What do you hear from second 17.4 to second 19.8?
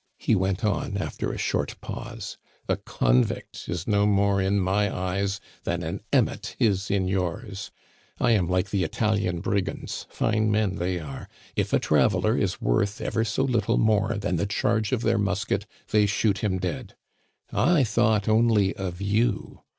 "I thought only of you.